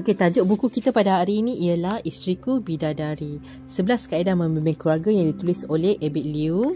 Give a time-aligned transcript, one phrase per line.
[0.00, 3.36] Okey, tajuk buku kita pada hari ini ialah Isteriku Bidadari.
[3.68, 6.72] 11 kaedah membimbing keluarga yang ditulis oleh Abid Liu.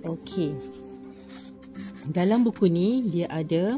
[0.00, 0.56] Okey.
[2.08, 3.76] Dalam buku ni dia ada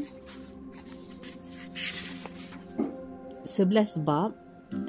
[3.43, 4.39] 11 bab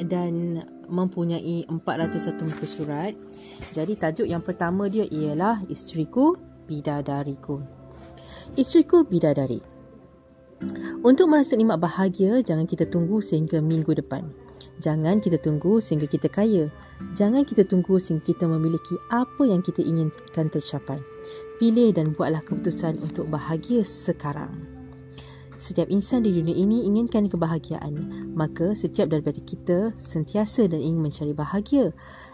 [0.06, 3.18] dan mempunyai 401 muka surat.
[3.74, 6.38] Jadi tajuk yang pertama dia ialah Isteriku
[6.70, 7.66] Bidadariku.
[8.54, 9.71] Isteriku Bidadari.
[11.02, 14.22] Untuk merasa nikmat bahagia, jangan kita tunggu sehingga minggu depan.
[14.78, 16.70] Jangan kita tunggu sehingga kita kaya.
[17.18, 21.02] Jangan kita tunggu sehingga kita memiliki apa yang kita inginkan tercapai.
[21.58, 24.54] Pilih dan buatlah keputusan untuk bahagia sekarang.
[25.58, 27.98] Setiap insan di dunia ini inginkan kebahagiaan.
[28.38, 31.90] Maka setiap daripada kita sentiasa dan ingin mencari bahagia.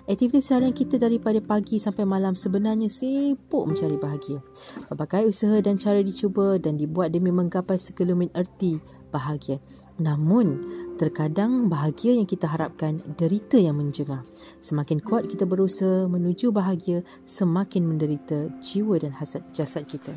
[0.08, 4.40] Aktiviti seharian kita daripada pagi sampai malam sebenarnya sibuk mencari bahagia.
[4.88, 8.80] Berbagai usaha dan cara dicuba dan dibuat demi menggapai sekelumit erti
[9.12, 9.60] bahagia.
[10.00, 10.64] Namun,
[10.96, 14.24] terkadang bahagia yang kita harapkan derita yang menjengah.
[14.64, 20.16] Semakin kuat kita berusaha menuju bahagia, semakin menderita jiwa dan hasad jasad kita.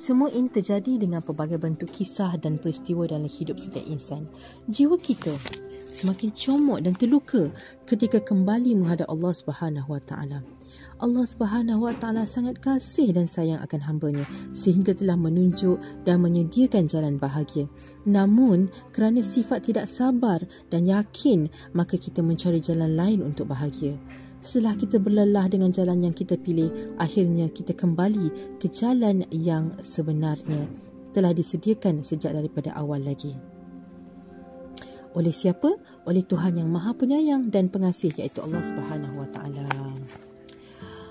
[0.00, 4.24] Semua ini terjadi dengan pelbagai bentuk kisah dan peristiwa dalam hidup setiap insan.
[4.64, 5.36] Jiwa kita
[5.92, 7.52] semakin comot dan terluka
[7.84, 10.40] ketika kembali menghadap Allah Subhanahu Wa Taala.
[11.04, 14.24] Allah Subhanahu Wa Taala sangat kasih dan sayang akan hamba-Nya
[14.56, 15.76] sehingga telah menunjuk
[16.08, 17.68] dan menyediakan jalan bahagia.
[18.08, 20.40] Namun, kerana sifat tidak sabar
[20.72, 24.00] dan yakin, maka kita mencari jalan lain untuk bahagia.
[24.40, 30.64] Setelah kita berlelah dengan jalan yang kita pilih, akhirnya kita kembali ke jalan yang sebenarnya
[31.12, 33.36] telah disediakan sejak daripada awal lagi.
[35.12, 35.76] Oleh siapa?
[36.08, 39.68] Oleh Tuhan yang Maha Penyayang dan Pengasih iaitu Allah Subhanahu Wa Taala.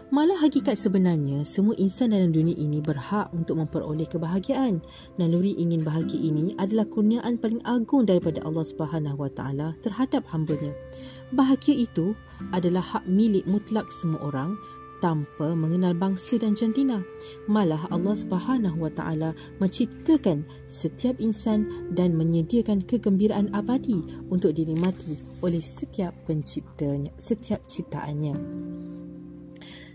[0.10, 4.82] Malah hakikat sebenarnya semua insan dalam dunia ini berhak untuk memperoleh kebahagiaan.
[5.22, 10.74] Naluri ingin bahagia ini adalah kurniaan paling agung daripada Allah Subhanahu Taala terhadap hamba-Nya.
[11.30, 12.18] Bahagia itu
[12.58, 14.58] adalah hak milik mutlak semua orang
[14.98, 17.06] tanpa mengenal bangsa dan jantina.
[17.46, 24.02] Malah Allah Subhanahu Taala menciptakan setiap insan dan menyediakan kegembiraan abadi
[24.34, 28.34] untuk dinikmati oleh setiap penciptanya, setiap ciptaannya.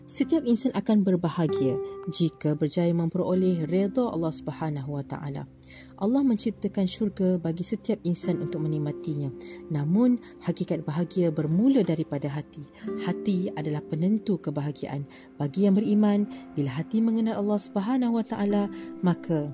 [0.05, 1.81] Setiap insan akan berbahagia
[2.13, 5.49] jika berjaya memperoleh redha Allah Subhanahu Wa Taala.
[5.97, 9.33] Allah menciptakan syurga bagi setiap insan untuk menikmatinya.
[9.73, 12.69] Namun, hakikat bahagia bermula daripada hati.
[13.01, 15.09] Hati adalah penentu kebahagiaan.
[15.41, 18.69] Bagi yang beriman, bila hati mengenal Allah Subhanahu Wa Taala,
[19.01, 19.49] maka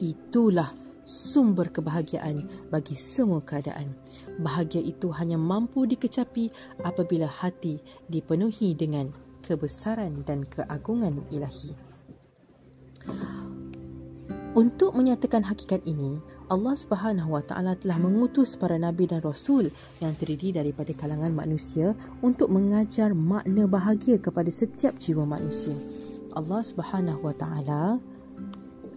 [0.00, 0.72] itulah
[1.04, 3.92] sumber kebahagiaan bagi semua keadaan.
[4.40, 6.48] Bahagia itu hanya mampu dikecapi
[6.80, 7.76] apabila hati
[8.08, 9.12] dipenuhi dengan
[9.44, 11.76] kebesaran dan keagungan ilahi.
[14.54, 20.14] Untuk menyatakan hakikat ini, Allah Subhanahu Wa Taala telah mengutus para nabi dan rasul yang
[20.14, 21.90] terdiri daripada kalangan manusia
[22.22, 25.74] untuk mengajar makna bahagia kepada setiap jiwa manusia.
[26.38, 27.98] Allah Subhanahu Wa Taala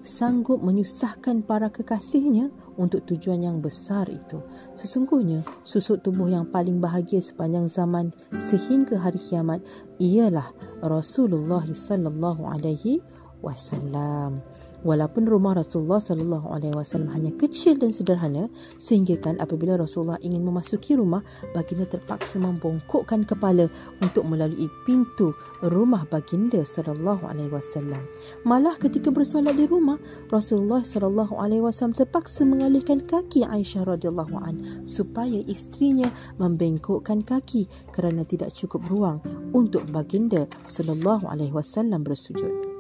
[0.08, 4.42] sanggup menyusahkan para kekasihnya untuk tujuan yang besar itu.
[4.74, 9.62] Sesungguhnya, susuk tubuh yang paling bahagia sepanjang zaman sehingga hari kiamat
[10.00, 10.50] ialah
[10.82, 13.04] Rasulullah sallallahu alaihi
[13.44, 14.42] wasallam.
[14.88, 18.48] Walaupun rumah Rasulullah sallallahu alaihi wasallam hanya kecil dan sederhana
[18.80, 21.20] sehingga kan apabila Rasulullah ingin memasuki rumah
[21.52, 23.68] baginda terpaksa membongkokkan kepala
[24.00, 28.00] untuk melalui pintu rumah baginda sallallahu alaihi wasallam.
[28.48, 30.00] Malah ketika bersolat di rumah
[30.32, 36.08] Rasulullah sallallahu alaihi wasallam terpaksa mengalihkan kaki Aisyah radhiyallahu an supaya istrinya
[36.40, 39.20] membengkokkan kaki kerana tidak cukup ruang
[39.52, 42.77] untuk baginda sallallahu alaihi wasallam bersujud.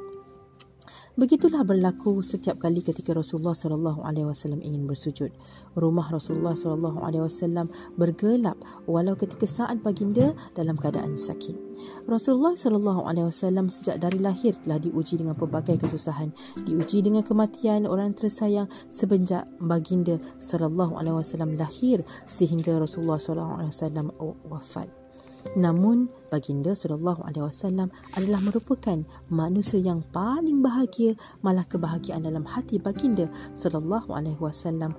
[1.18, 5.34] Begitulah berlaku setiap kali ketika Rasulullah sallallahu alaihi wasallam ingin bersujud.
[5.74, 8.54] Rumah Rasulullah sallallahu alaihi wasallam bergelap
[8.86, 11.58] walau ketika saat baginda dalam keadaan sakit.
[12.06, 16.30] Rasulullah sallallahu alaihi wasallam sejak dari lahir telah diuji dengan pelbagai kesusahan,
[16.70, 23.74] diuji dengan kematian orang tersayang semenjak baginda sallallahu alaihi wasallam lahir sehingga Rasulullah sallallahu alaihi
[23.74, 24.14] wasallam
[24.46, 25.07] wafat.
[25.56, 29.00] Namun baginda sallallahu alaihi wasallam adalah merupakan
[29.32, 31.16] manusia yang paling bahagia
[31.46, 34.92] malah kebahagiaan dalam hati baginda sallallahu alaihi wasallam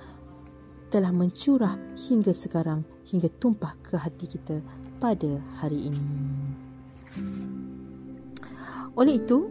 [0.88, 1.76] telah mencurah
[2.08, 4.64] hingga sekarang hingga tumpah ke hati kita
[4.96, 6.02] pada hari ini.
[8.98, 9.46] Oleh itu,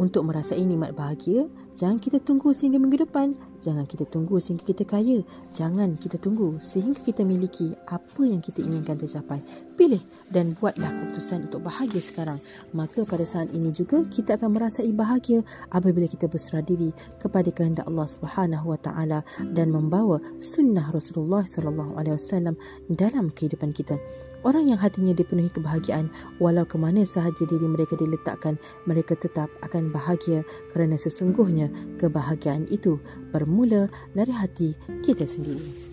[0.00, 1.44] untuk merasai nikmat bahagia,
[1.76, 3.36] jangan kita tunggu sehingga minggu depan.
[3.60, 5.20] Jangan kita tunggu sehingga kita kaya.
[5.52, 9.44] Jangan kita tunggu sehingga kita miliki apa yang kita inginkan tercapai.
[9.90, 12.38] Pilih dan buatlah keputusan untuk bahagia sekarang.
[12.70, 15.42] Maka pada saat ini juga kita akan merasai bahagia
[15.74, 21.98] apabila kita berserah diri kepada kehendak Allah Subhanahu Wa Taala dan membawa sunnah Rasulullah Sallallahu
[21.98, 22.54] Alaihi Wasallam
[22.86, 23.98] dalam kehidupan kita.
[24.46, 26.06] Orang yang hatinya dipenuhi kebahagiaan
[26.38, 31.66] walau ke mana sahaja diri mereka diletakkan, mereka tetap akan bahagia kerana sesungguhnya
[31.98, 33.02] kebahagiaan itu
[33.34, 34.70] bermula dari hati
[35.02, 35.89] kita sendiri.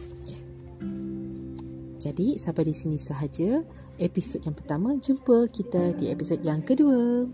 [2.08, 3.60] Jadi sampai di sini sahaja
[4.00, 4.96] episod yang pertama.
[4.96, 7.28] Jumpa kita di episod yang kedua.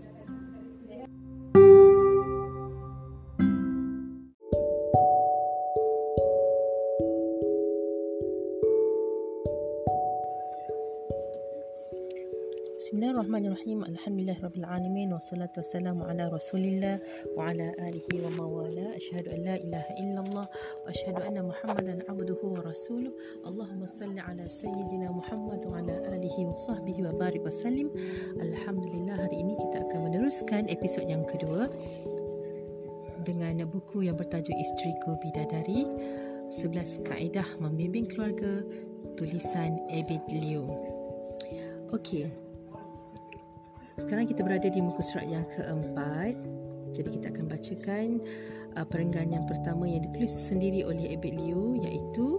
[13.64, 13.96] Bismillahirrahmanirrahim.
[13.96, 17.00] Alhamdulillahirabbil wassalatu wassalamu ala Rasulillah
[17.32, 18.92] wa ala alihi wa mawala.
[18.92, 23.08] Asyhadu an la ilaha illallah wa asyhadu anna Muhammadan abduhu wa rasuluh.
[23.48, 27.88] Allahumma salli ala sayyidina Muhammad wa ala alihi wa sahbihi wa barik wa sallim.
[28.36, 31.72] Alhamdulillah hari ini kita akan meneruskan episod yang kedua
[33.24, 35.88] dengan buku yang bertajuk Isteriku Bidadari
[36.52, 38.60] 11 kaedah membimbing keluarga
[39.16, 40.68] tulisan Abid Liu.
[41.96, 42.28] Okey,
[43.94, 46.34] sekarang kita berada di muka surat yang keempat.
[46.94, 48.06] Jadi kita akan bacakan
[48.78, 52.38] uh, perenggan yang pertama yang ditulis sendiri oleh Abid Liu iaitu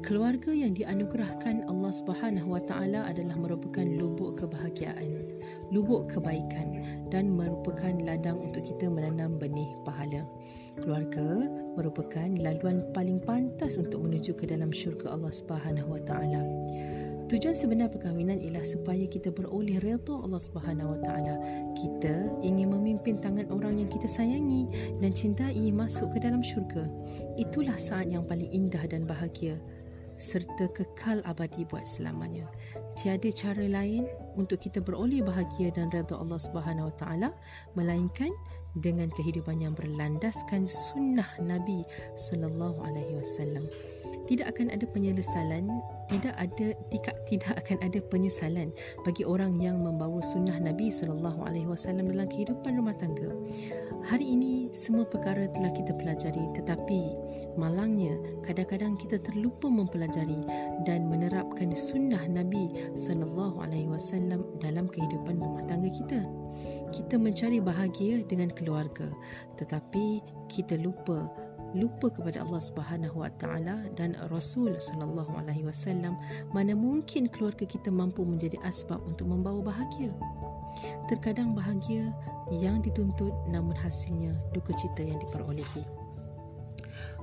[0.00, 5.36] keluarga yang dianugerahkan Allah Subhanahu Wa Taala adalah merupakan lubuk kebahagiaan,
[5.68, 6.80] lubuk kebaikan
[7.12, 10.24] dan merupakan ladang untuk kita menanam benih pahala.
[10.80, 11.44] Keluarga
[11.76, 16.40] merupakan laluan paling pantas untuk menuju ke dalam syurga Allah Subhanahu Wa Taala.
[17.30, 21.34] Tujuan sebenar perkahwinan ialah supaya kita beroleh redha Allah Subhanahu Wa Taala.
[21.78, 24.66] Kita ingin memimpin tangan orang yang kita sayangi
[24.98, 26.90] dan cintai masuk ke dalam syurga.
[27.38, 29.62] Itulah saat yang paling indah dan bahagia
[30.18, 32.50] serta kekal abadi buat selamanya.
[32.98, 37.30] Tiada cara lain untuk kita beroleh bahagia dan redha Allah Subhanahu Wa Taala
[37.78, 38.34] melainkan
[38.74, 41.86] dengan kehidupan yang berlandaskan sunnah Nabi
[42.18, 43.70] sallallahu alaihi wasallam
[44.26, 45.66] tidak akan ada penyesalan
[46.10, 48.74] tidak ada tidak tidak akan ada penyesalan
[49.06, 53.30] bagi orang yang membawa sunnah Nabi sallallahu alaihi wasallam dalam kehidupan rumah tangga.
[54.10, 57.14] Hari ini semua perkara telah kita pelajari tetapi
[57.54, 60.42] malangnya kadang-kadang kita terlupa mempelajari
[60.82, 62.66] dan menerapkan sunnah Nabi
[62.98, 66.26] sallallahu alaihi wasallam dalam kehidupan rumah tangga kita.
[66.90, 69.06] Kita mencari bahagia dengan keluarga
[69.62, 71.30] tetapi kita lupa
[71.74, 76.18] lupa kepada Allah Subhanahu Wa Taala dan Rasul Sallallahu Alaihi Wasallam
[76.50, 80.10] mana mungkin keluarga kita mampu menjadi asbab untuk membawa bahagia
[81.10, 82.14] terkadang bahagia
[82.50, 85.86] yang dituntut namun hasilnya duka cita yang diperolehi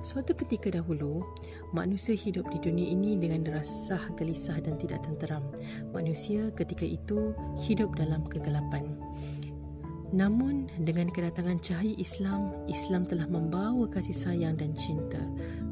[0.02, 1.26] Suatu ketika dahulu,
[1.74, 5.42] manusia hidup di dunia ini dengan resah, gelisah dan tidak tenteram.
[5.90, 7.34] Manusia ketika itu
[7.66, 8.94] hidup dalam kegelapan.
[10.08, 15.20] Namun dengan kedatangan cahaya Islam, Islam telah membawa kasih sayang dan cinta.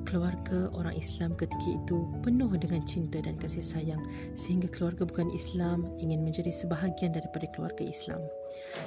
[0.05, 4.03] Keluarga orang Islam ketika itu penuh dengan cinta dan kasih sayang
[4.37, 8.21] sehingga keluarga bukan Islam ingin menjadi sebahagian daripada keluarga Islam.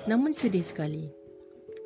[0.06, 1.10] Namun sedih sekali.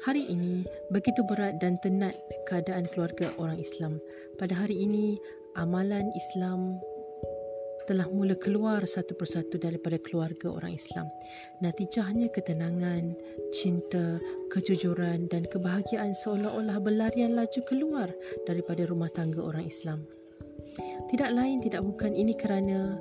[0.04, 2.12] Hari ini begitu berat dan tenat
[2.52, 4.04] keadaan keluarga orang Islam.
[4.36, 5.16] Pada hari ini
[5.56, 6.76] amalan Islam
[7.84, 11.08] telah mula keluar satu persatu daripada keluarga orang Islam.
[11.60, 13.16] Natijahnya ketenangan,
[13.52, 14.18] cinta,
[14.52, 18.10] kejujuran dan kebahagiaan seolah-olah berlarian laju keluar
[18.48, 20.04] daripada rumah tangga orang Islam.
[21.12, 22.98] Tidak lain tidak bukan ini kerana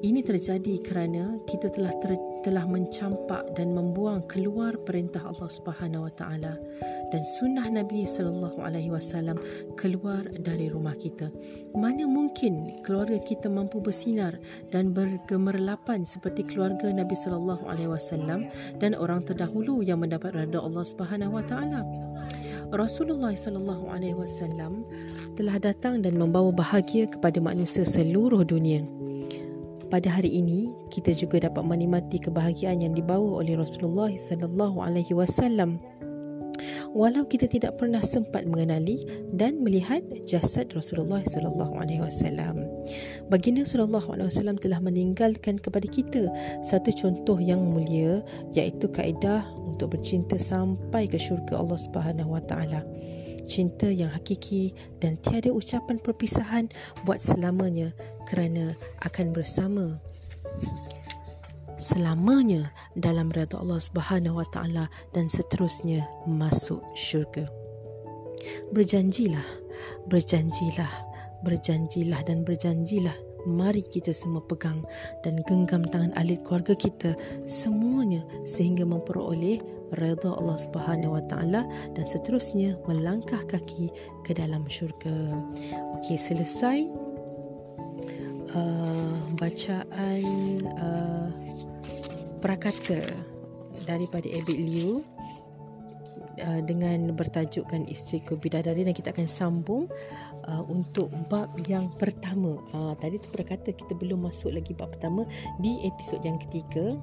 [0.00, 6.12] ini terjadi kerana kita telah ter, telah mencampak dan membuang keluar perintah Allah Subhanahu Wa
[6.16, 6.56] Taala
[7.12, 9.36] dan sunnah Nabi sallallahu alaihi wasallam
[9.76, 11.28] keluar dari rumah kita.
[11.76, 14.40] Mana mungkin keluarga kita mampu bersinar
[14.72, 18.48] dan bergemerlapan seperti keluarga Nabi sallallahu alaihi wasallam
[18.80, 21.80] dan orang terdahulu yang mendapat redha Allah Subhanahu Wa Taala.
[22.72, 24.86] Rasulullah sallallahu alaihi wasallam
[25.34, 28.86] telah datang dan membawa bahagia kepada manusia seluruh dunia.
[29.90, 35.82] Pada hari ini, kita juga dapat menikmati kebahagiaan yang dibawa oleh Rasulullah sallallahu alaihi wasallam.
[36.94, 39.02] Walau kita tidak pernah sempat mengenali
[39.34, 42.70] dan melihat jasad Rasulullah sallallahu alaihi wasallam.
[43.30, 46.30] Baginda sallallahu alaihi wasallam telah meninggalkan kepada kita
[46.62, 48.22] satu contoh yang mulia
[48.54, 52.86] iaitu kaedah untuk bercinta sampai ke syurga Allah Subhanahu wa taala
[53.46, 56.66] cinta yang hakiki dan tiada ucapan perpisahan
[57.04, 57.92] buat selamanya
[58.28, 60.00] kerana akan bersama
[61.80, 64.84] selamanya dalam redha Allah Subhanahu Wa Taala
[65.16, 67.48] dan seterusnya masuk syurga.
[68.70, 69.44] Berjanjilah,
[70.12, 70.92] berjanjilah,
[71.40, 73.16] berjanjilah dan berjanjilah
[73.46, 74.84] mari kita semua pegang
[75.22, 79.60] dan genggam tangan ahli keluarga kita semuanya sehingga memperoleh
[79.98, 81.62] redha Allah Subhanahu Wa Taala
[81.94, 83.90] dan seterusnya melangkah kaki
[84.22, 85.12] ke dalam syurga.
[85.98, 86.86] Okey, selesai
[88.54, 90.24] uh, bacaan
[90.78, 91.28] uh,
[92.38, 93.02] prakata
[93.84, 95.02] daripada Abid Liu
[96.42, 99.84] uh, dengan bertajukkan Isteriku Bidadari dan kita akan sambung
[100.48, 102.58] uh, untuk bab yang pertama.
[102.72, 105.28] Uh, tadi tu berkata kita belum masuk lagi bab pertama
[105.60, 106.96] di episod yang ketiga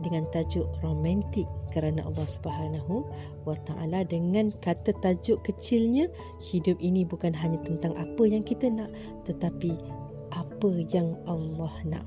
[0.00, 3.06] dengan tajuk romantik kerana Allah Subhanahu
[3.48, 6.10] wa taala dengan kata tajuk kecilnya
[6.52, 8.90] hidup ini bukan hanya tentang apa yang kita nak
[9.24, 9.76] tetapi
[10.32, 12.06] apa yang Allah nak.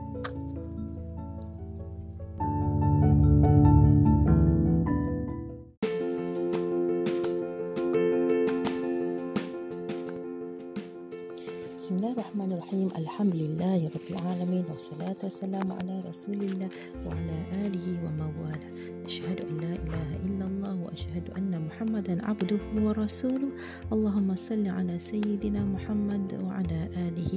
[12.71, 16.69] الرحيم الحمد لله رب العالمين والصلاة والسلام على رسول الله
[17.03, 17.37] وعلى
[17.67, 18.69] آله ومواله
[19.05, 23.51] أشهد أن لا إله إلا الله وأشهد أن محمدا عبده ورسوله
[23.91, 26.79] اللهم صل على سيدنا محمد وعلى
[27.11, 27.33] آله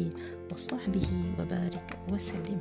[0.54, 2.60] وصحبه وبارك وسلم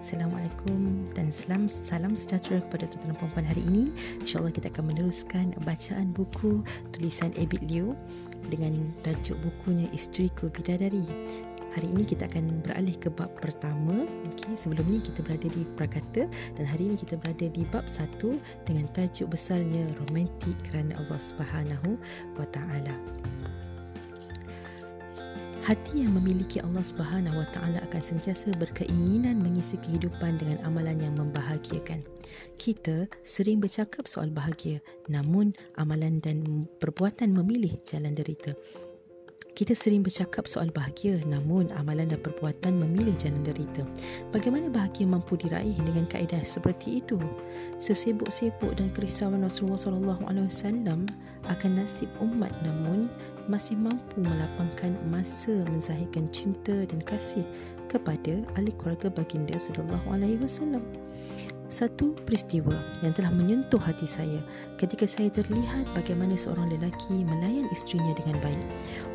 [0.00, 0.80] السلام عليكم
[1.12, 3.92] dan salam salam sejahtera kepada tuan-tuan puan-puan hari ini
[4.24, 6.64] insyaallah kita akan meneruskan bacaan buku
[6.96, 7.92] tulisan Abid Liu
[8.48, 8.72] dengan
[9.04, 11.04] tajuk bukunya Isteri Ku Bidadari
[11.76, 14.08] Hari ini kita akan beralih ke bab pertama.
[14.32, 16.24] Okay, sebelum ini kita berada di Prakata
[16.56, 22.00] dan hari ini kita berada di bab satu dengan tajuk besarnya Romantik kerana Allah Subhanahu
[22.40, 22.96] wa Taala.
[25.68, 31.18] Hati yang memiliki Allah Subhanahu Wa Taala akan sentiasa berkeinginan mengisi kehidupan dengan amalan yang
[31.18, 32.06] membahagiakan.
[32.54, 34.78] Kita sering bercakap soal bahagia,
[35.10, 38.54] namun amalan dan perbuatan memilih jalan derita.
[39.56, 43.88] Kita sering bercakap soal bahagia namun amalan dan perbuatan memilih jalan derita.
[44.28, 47.16] Bagaimana bahagia mampu diraih dengan kaedah seperti itu?
[47.80, 51.08] Sesibuk-sibuk dan kerisauan Rasulullah wasallam
[51.48, 53.08] akan nasib umat namun
[53.48, 57.46] masih mampu melapangkan masa menzahirkan cinta dan kasih
[57.88, 60.82] kepada ahli keluarga baginda sallallahu alaihi wasallam
[61.66, 64.38] satu peristiwa yang telah menyentuh hati saya
[64.78, 68.64] ketika saya terlihat bagaimana seorang lelaki melayan isterinya dengan baik.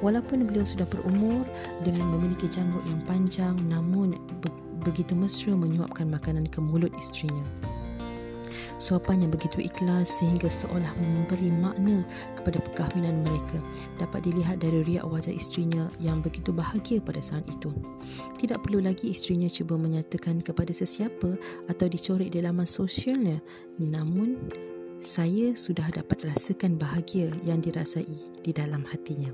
[0.03, 1.48] Walaupun beliau sudah berumur
[1.88, 4.20] dengan memiliki janggut yang panjang namun
[4.84, 7.46] begitu mesra menyuapkan makanan ke mulut isterinya.
[8.77, 12.03] Suapan yang begitu ikhlas sehingga seolah memberi makna
[12.39, 13.58] kepada perkahwinan mereka
[13.98, 17.72] dapat dilihat dari riak wajah isterinya yang begitu bahagia pada saat itu.
[18.38, 21.38] Tidak perlu lagi isterinya cuba menyatakan kepada sesiapa
[21.70, 23.38] atau dicoret di laman sosialnya.
[23.81, 24.38] Namun,
[25.01, 28.05] saya sudah dapat rasakan bahagia yang dirasai
[28.46, 29.34] di dalam hatinya.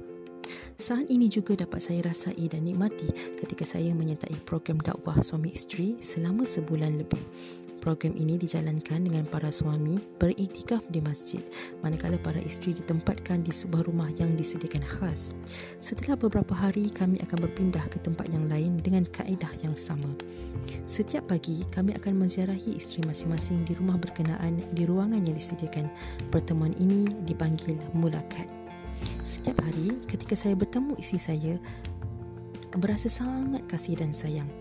[0.80, 6.00] Saat ini juga dapat saya rasai dan nikmati ketika saya menyertai program dakwah suami isteri
[6.00, 7.20] selama sebulan lebih.
[7.88, 11.40] Program ini dijalankan dengan para suami beriktikaf di masjid
[11.80, 15.32] manakala para isteri ditempatkan di sebuah rumah yang disediakan khas.
[15.80, 20.12] Setelah beberapa hari kami akan berpindah ke tempat yang lain dengan kaedah yang sama.
[20.84, 25.88] Setiap pagi kami akan menziarahi isteri masing-masing di rumah berkenaan di ruangan yang disediakan.
[26.28, 28.52] Pertemuan ini dipanggil mulakat.
[29.24, 31.56] Setiap hari ketika saya bertemu isteri saya
[32.76, 34.52] berasa sangat kasih dan sayang.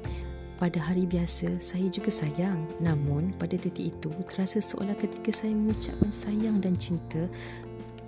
[0.56, 2.56] Pada hari biasa, saya juga sayang.
[2.80, 7.28] Namun, pada titik itu, terasa seolah ketika saya mengucapkan sayang dan cinta,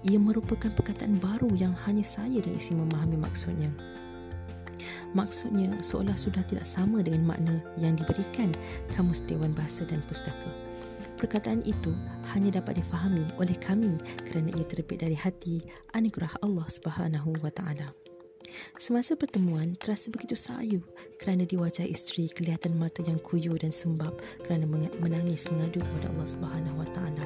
[0.01, 3.69] ia merupakan perkataan baru yang hanya saya dan isi memahami maksudnya.
[5.13, 8.57] Maksudnya seolah sudah tidak sama dengan makna yang diberikan
[8.97, 10.49] Kamus Dewan Bahasa dan Pustaka.
[11.21, 11.93] Perkataan itu
[12.33, 15.61] hanya dapat difahami oleh kami kerana ia terbit dari hati
[15.93, 18.08] anugerah Allah Subhanahu wa taala.
[18.79, 20.81] Semasa pertemuan, terasa begitu sayu
[21.19, 24.65] kerana di wajah isteri kelihatan mata yang kuyu dan sembab kerana
[25.03, 27.25] menangis mengadu kepada Allah Subhanahu Wa Taala.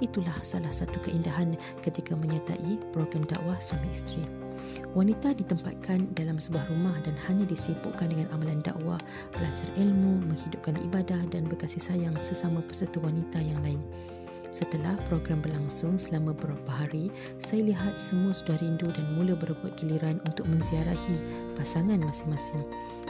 [0.00, 1.54] Itulah salah satu keindahan
[1.84, 4.24] ketika menyertai program dakwah suami isteri.
[4.94, 8.98] Wanita ditempatkan dalam sebuah rumah dan hanya disibukkan dengan amalan dakwah,
[9.34, 13.82] belajar ilmu, menghidupkan ibadah dan berkasih sayang sesama peserta wanita yang lain.
[14.54, 17.10] Setelah program berlangsung selama beberapa hari,
[17.42, 21.18] saya lihat semua sudah rindu dan mula berebut giliran untuk menziarahi
[21.58, 22.62] pasangan masing-masing.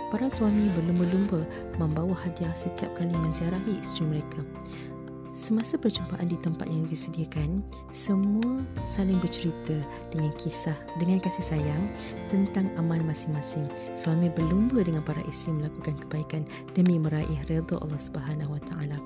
[0.09, 1.45] Para suami berlumba-lumba
[1.77, 4.41] membawa hadiah setiap kali menziarahi isteri mereka.
[5.35, 7.59] Semasa perjumpaan di tempat yang disediakan,
[7.91, 9.75] semua saling bercerita
[10.15, 11.91] dengan kisah, dengan kasih sayang
[12.31, 13.67] tentang amal masing-masing.
[13.99, 16.47] Suami berlumba dengan para isteri melakukan kebaikan
[16.79, 18.99] demi meraih redha Allah Subhanahu Wa Taala.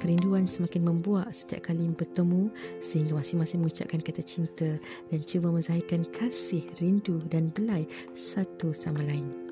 [0.00, 2.48] Kerinduan semakin membuak setiap kali bertemu
[2.80, 4.80] sehingga masing-masing mengucapkan kata cinta
[5.12, 7.84] dan cuba menzahirkan kasih, rindu dan belai
[8.16, 9.43] satu sama lain.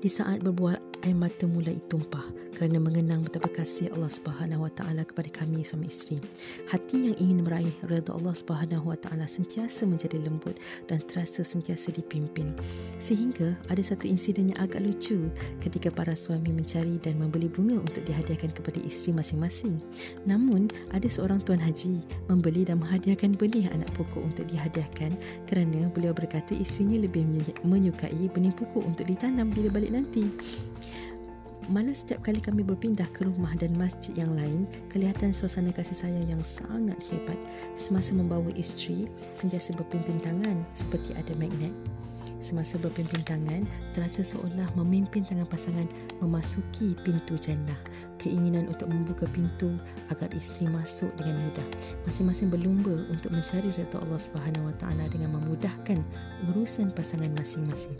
[0.00, 5.04] Di saat berbual air mata mulai tumpah kerana mengenang betapa kasih Allah Subhanahu Wa Taala
[5.04, 6.16] kepada kami suami isteri.
[6.72, 10.56] Hati yang ingin meraih redha Allah Subhanahu Wa Taala sentiasa menjadi lembut
[10.88, 12.56] dan terasa sentiasa dipimpin.
[12.96, 15.28] Sehingga ada satu insiden yang agak lucu
[15.60, 19.76] ketika para suami mencari dan membeli bunga untuk dihadiahkan kepada isteri masing-masing.
[20.24, 22.00] Namun, ada seorang tuan haji
[22.32, 25.12] membeli dan menghadiahkan benih anak pokok untuk dihadiahkan
[25.44, 27.28] kerana beliau berkata isterinya lebih
[27.68, 30.28] menyukai benih pokok untuk ditanam bila balik nanti.
[31.66, 36.30] Malah setiap kali kami berpindah ke rumah dan masjid yang lain, kelihatan suasana kasih sayang
[36.30, 37.38] yang sangat hebat
[37.74, 41.74] semasa membawa isteri sentiasa berpimpin tangan seperti ada magnet.
[42.38, 43.64] Semasa berpimpin tangan,
[43.96, 45.88] terasa seolah memimpin tangan pasangan
[46.22, 47.76] memasuki pintu jannah.
[48.16, 49.76] Keinginan untuk membuka pintu
[50.08, 51.66] agar isteri masuk dengan mudah.
[52.08, 55.98] Masing-masing berlumba untuk mencari redha Allah Subhanahu Wa Taala dengan memudahkan
[56.52, 57.96] urusan pasangan masing-masing.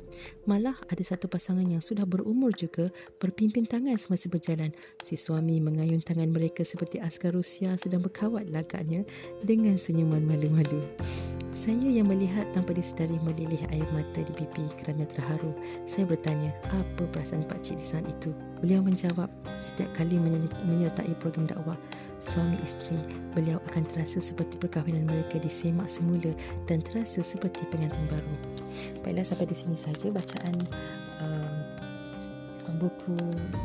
[0.49, 2.89] Malah ada satu pasangan yang sudah berumur juga
[3.21, 4.73] berpimpin tangan semasa berjalan.
[5.05, 9.05] Si suami mengayun tangan mereka seperti askar Rusia sedang berkawat lagaknya
[9.45, 10.81] dengan senyuman malu-malu.
[11.57, 15.57] Saya yang melihat tanpa disedari melilih air mata di pipi kerana terharu.
[15.89, 18.37] Saya bertanya, apa perasaan Pak Cik di saat itu?
[18.61, 20.21] Beliau menjawab, setiap kali
[20.69, 21.81] menyertai program dakwah
[22.21, 23.01] suami isteri,
[23.33, 26.37] beliau akan terasa seperti perkahwinan mereka disemak semula
[26.69, 28.35] dan terasa seperti pengantin baru.
[29.01, 30.61] Baiklah, sampai di sini saja bacaan
[31.25, 31.57] um,
[32.77, 33.17] buku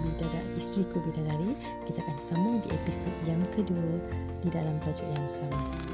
[0.08, 1.60] Bidadari, Isteriku Bidadari.
[1.84, 4.00] Kita akan sambung di episod yang kedua
[4.40, 5.91] di dalam tajuk yang sama.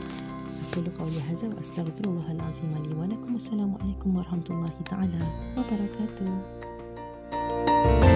[0.73, 5.27] أقول قولي هذا وأستغفر الله العظيم لي ولكم والسلام عليكم ورحمة الله تعالى
[5.57, 6.39] وبركاته
[7.85, 8.16] thank you